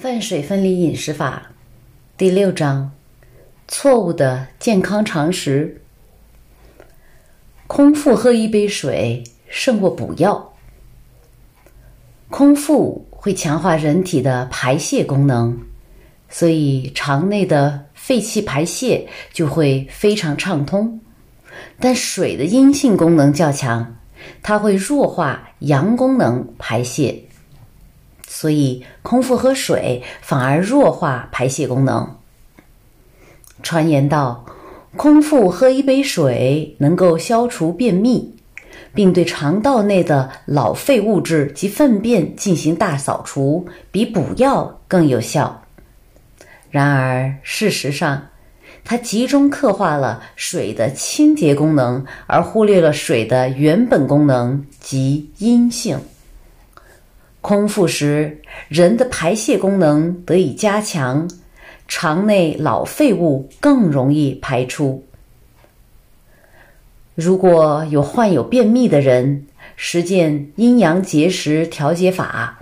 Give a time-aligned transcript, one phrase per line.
[0.00, 1.50] 饭水分离饮食法
[2.16, 2.92] 第六章：
[3.66, 5.82] 错误的健康常识。
[7.66, 10.54] 空腹喝一杯水胜过补药。
[12.30, 15.58] 空腹会强化人体的排泄功能，
[16.28, 21.00] 所以肠内的废气排泄就会非常畅通。
[21.80, 23.96] 但水的阴性功能较强，
[24.44, 27.24] 它会弱化阳功能排泄。
[28.30, 32.16] 所以，空腹喝水反而弱化排泄功能。
[33.62, 34.44] 传言道，
[34.96, 38.36] 空腹喝一杯水能够消除便秘，
[38.94, 45.62] 并对肠道内的老废物质及粪便进行大扫除，比补药更有效。
[46.70, 48.28] 然而，事实上，
[48.84, 55.98] 它集中刻画了水的清洁功能，而忽略了水的原本功能及阴性。
[57.40, 61.28] 空腹时，人的排泄功能得以加强，
[61.86, 65.02] 肠内老废物更容易排出。
[67.14, 72.58] 如果有患有便秘的人实践阴阳节食调节法，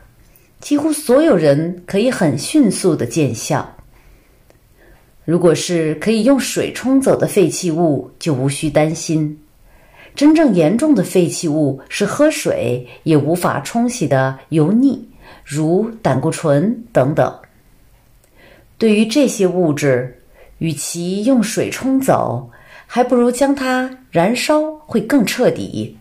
[0.60, 3.76] 几乎所有人可以很迅速的见效。
[5.24, 9.38] 如果是可以用水冲走的废弃物，就无需担心。
[10.16, 15.08] 真正严重的废弃物是喝水也无法冲洗的油腻，
[15.44, 17.38] 如胆固醇等等。
[18.78, 20.22] 对于这些物质，
[20.58, 22.50] 与其用水冲走，
[22.86, 25.98] 还不如将它燃烧会更彻底。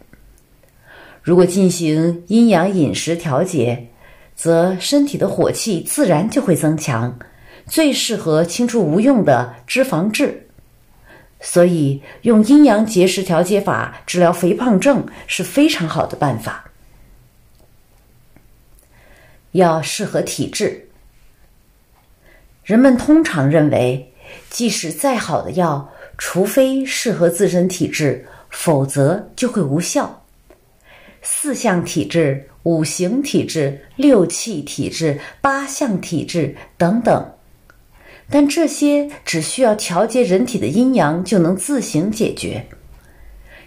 [1.22, 3.88] 如果进行阴阳饮食调节，
[4.34, 7.18] 则身体的火气自然就会增强，
[7.66, 10.45] 最适合清除无用的脂肪质。
[11.39, 16.72] 所以，用阴阳节食调节法治疗肥胖症是非常好的办法。
[19.52, 20.89] 要适合体质。
[22.63, 24.11] 人们通常认为，
[24.50, 30.24] 即使再好的药，除非适合自身体质，否则就会无效。
[31.22, 37.34] 四象体质、五行体质、六气体质、八象体质等等。
[38.30, 42.66] 但这些只需要调节人体的阴阳就能自行解决。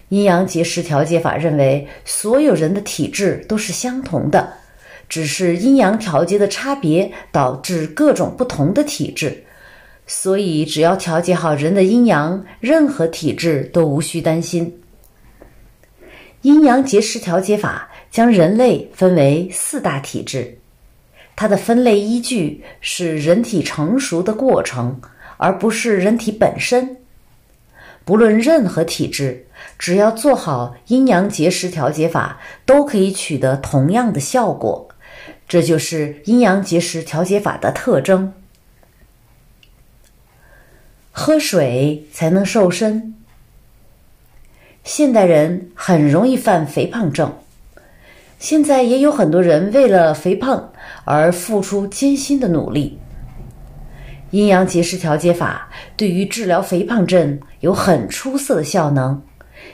[0.09, 4.51] 阴阳节食调节法认为，所有人的体质都是相同的，
[5.07, 9.43] 只是阴阳调节的差别导致各种不同的体质。
[10.07, 14.81] 所以，只要调节好人的阴阳，任何体质都无需担心。
[16.41, 20.58] 阴阳节食调节法将人类分为四大体质。
[21.39, 24.99] 它的分类依据是人体成熟的过程，
[25.37, 26.97] 而不是人体本身。
[28.03, 34.89] 不论任何体质，只要做好阴阳节食调节法，都可以取得同样的效果。
[35.47, 38.33] 这就是阴阳节食调节法的特征。
[41.13, 43.15] 喝水才能瘦身。
[44.83, 47.33] 现代人很容易犯肥胖症。
[48.39, 50.71] 现在也有很多人为了肥胖
[51.03, 52.97] 而付出艰辛的努力。
[54.31, 59.21] 阴阳节食调节法对于治疗肥胖症有很出色的效能，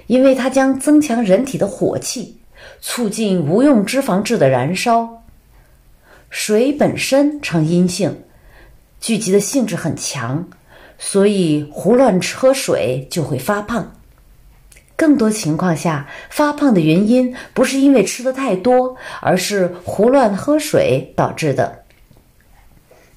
[0.08, 2.40] 因为它将增强人体的火气，
[2.82, 5.22] 促进无用脂肪质的燃烧。
[6.32, 8.24] 水本身呈阴性，
[9.00, 10.48] 聚集的性质很强，
[10.98, 13.94] 所以胡乱喝水就会发胖。
[14.98, 21.80] 更多情况下，发胖的原因不是因为吃的太多，而是胡乱喝水导致的。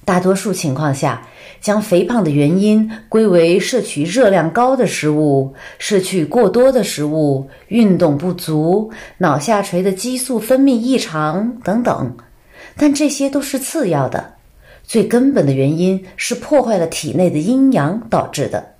[0.03, 1.25] 大多数情况下，
[1.61, 12.17] 将肥胖的原因归为摄取热量高的食物、摄取过多的食物、运动不足、脑下垂的激素分泌异常等等。
[12.75, 14.33] 但这些都是次要的，
[14.83, 18.73] 最根本的原因是破坏了体内的阴阳导致的。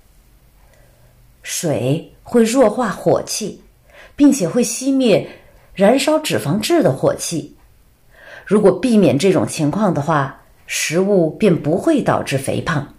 [1.42, 2.12] 水。
[2.30, 3.60] 会弱化火气，
[4.14, 5.28] 并且会熄灭
[5.74, 7.56] 燃烧脂肪质的火气。
[8.46, 12.94] 如果避免这种情况的话，食物便不会导致肥胖。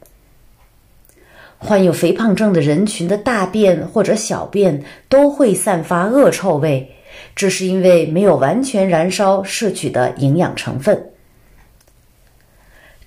[1.57, 6.91] 患有肥胖症的人群的大便或者小便都会散发恶臭味，
[7.33, 11.09] 这是因为没有完全燃烧摄取的营养成分。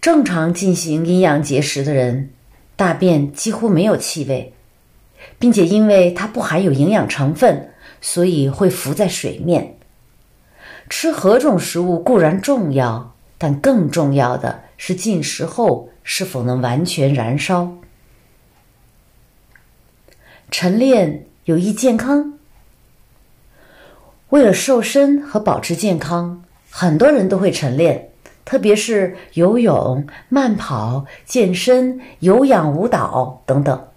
[0.01, 2.31] 正常进行阴阳节食的人，
[2.77, 4.55] 大便几乎没有气味。
[5.39, 9.77] 并且因为它不含有营养成分，所以会浮在水面。
[10.89, 17.73] 吃何种食物固然重要，但更重要的是进食后是否能完全燃烧。
[20.51, 22.35] 晨练有益健康。
[24.29, 28.11] 为了瘦身和保持健康，很多人都会晨练，
[28.45, 33.89] 特别是游泳、慢跑、健身、有氧舞蹈等等。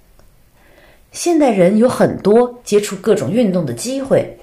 [1.12, 4.38] 现代人有很多接触各种运动的机会，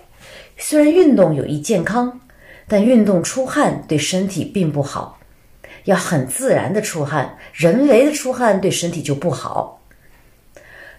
[0.56, 2.20] 虽然运动有益健康，
[2.66, 5.19] 但运动出汗对身体并不好。
[5.84, 9.81] 要很自然的出汗，人为的出汗对身体就不好。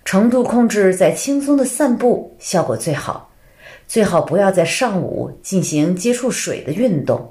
[0.06, 3.28] 程度控制在轻松的散步效果最好，
[3.88, 7.28] 最好不要在上午进行接触水的运动，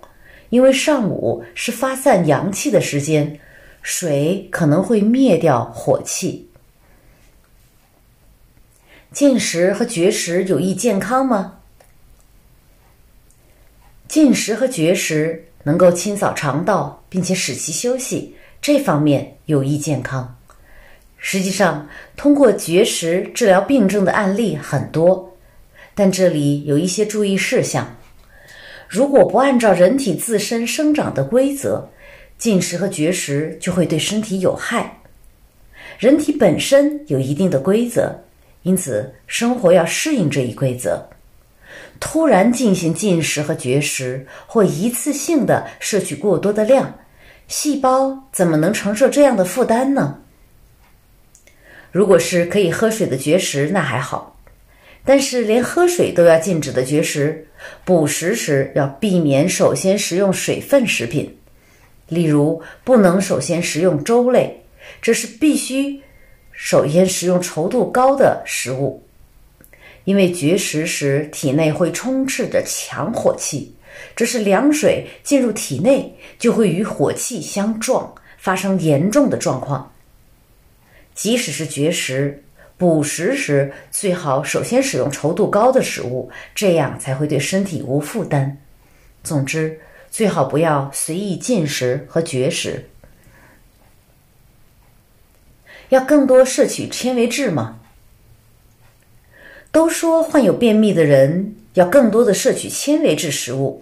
[0.48, 3.38] 因为上午是发散阳气的时间，
[3.82, 6.50] 水可能会灭掉火气。
[9.14, 11.60] 进食和绝食有益健康吗？
[14.08, 20.36] 进食和绝食能够清扫肠道，并且使其休息，这方面有益健康。
[21.16, 25.32] 实际上，通过绝食治疗病症的案例很多，
[25.94, 27.96] 但这里有一些注意事项：
[28.88, 31.88] 如果不按照人体自身生长的规则，
[32.36, 34.98] 进食和绝食就会对身体有害。
[36.00, 38.23] 人体本身有一定的规则。
[38.64, 41.06] 因此，生活要适应这一规则。
[42.00, 46.92] 突然进行进食和绝食，或一次性的摄取过多的量，
[47.46, 50.18] 细胞怎么能承受这样的负担呢？
[51.92, 54.34] 如果是可以喝水的绝食，那还好；
[55.04, 57.46] 但是连喝水都要禁止的绝食，
[57.84, 61.36] 补食时要避免首先食用水分食品，
[62.08, 64.64] 例如不能首先食用粥类，
[65.02, 66.00] 这是必须。
[66.56, 69.02] 首先食用稠度高的食物，
[70.04, 73.74] 因为绝食时体内会充斥着强火气，
[74.14, 79.92] 这是凉水进入体内就会与火气相撞，发生严重的状况。
[81.14, 82.42] 即使是绝食，
[82.76, 88.56] 补食时最好首先使用稠度高的食物，这样才会对身体无负担。
[89.22, 89.78] 总之，
[90.10, 92.88] 最好不要随意进食和绝食。
[95.94, 97.78] 要更多摄取纤维质吗？
[99.70, 103.80] 都说患有便秘的人要更多的摄取纤维质食物，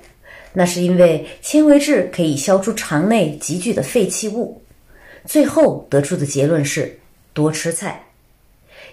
[0.53, 4.63] 那是因为纤维质可以消除肠内积聚的废弃物。
[5.25, 6.99] 最后得出的结论是
[7.33, 8.05] 多吃菜，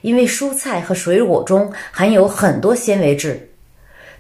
[0.01, 3.50] 因为蔬菜和水果中含有很多纤维质。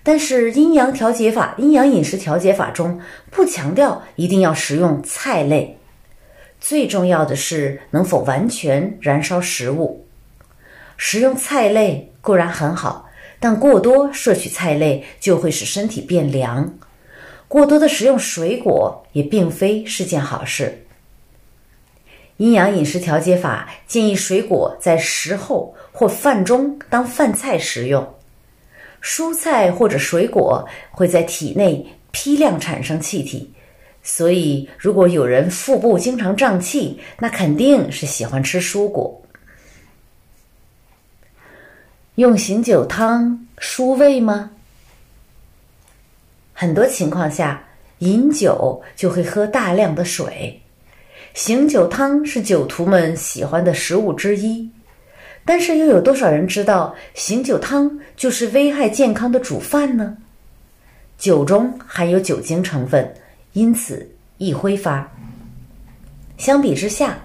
[0.03, 2.99] 但是阴阳调节法、阴阳饮食调节法中
[3.31, 5.78] 不强调一定要食用菜类。
[6.59, 10.05] 最重要的是能否完全燃烧食物。
[10.97, 13.09] 食用菜类固然很好，
[13.39, 16.73] 但过多摄取菜类就会使身体变凉。
[17.47, 20.85] 过多的食用水果也并非是件好事。
[22.37, 28.15] 阴阳饮食调节法建议水果在食后或饭中当饭菜食用。
[29.01, 33.53] 蔬菜或者水果会在体内批量产生气体。
[34.11, 39.21] 所以，如果有人腹部经常胀气，那肯定是喜欢吃蔬果。
[42.15, 44.49] 用醒酒汤舒胃吗？
[46.53, 47.63] 很多情况下，
[47.99, 50.59] 饮酒就会喝大量的水。
[51.35, 54.67] 醒酒汤是酒徒们喜欢的食物之一，
[55.45, 60.17] 但是又有多少人知道醒酒汤就是危害健康的主饭呢？
[61.19, 63.13] 酒中含有酒精成分。
[63.53, 65.11] 因此易挥发。
[66.37, 67.17] 相比之下，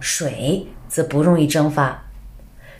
[0.00, 2.02] 水则不容易蒸发，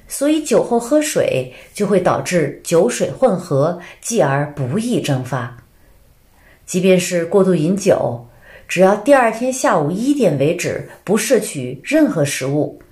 [0.08, 5.56] 所以酒后喝水就会导致酒水混合，继而不易蒸发。
[6.64, 8.26] 即便是过度饮酒，
[8.66, 12.82] 只要第二天下午一点为止不摄取任何食物，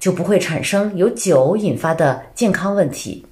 [0.00, 3.24] 就不会产生由酒引发的健康问题。